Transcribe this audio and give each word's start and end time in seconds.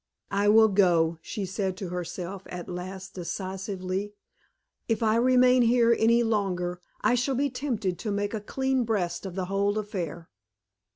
"I 0.31 0.47
will 0.49 0.69
go," 0.69 1.19
she 1.21 1.45
said 1.45 1.77
to 1.77 1.89
herself, 1.89 2.41
at 2.47 2.67
last, 2.67 3.13
decisively. 3.13 4.15
"If 4.87 5.03
I 5.03 5.15
remain 5.17 5.61
here 5.61 5.95
any 5.95 6.23
longer, 6.23 6.81
I 7.01 7.13
shall 7.13 7.35
be 7.35 7.51
tempted 7.51 7.99
to 7.99 8.09
make 8.09 8.33
a 8.33 8.41
clean 8.41 8.83
breast 8.83 9.27
of 9.27 9.35
the 9.35 9.45
whole 9.45 9.77
affair." 9.77 10.29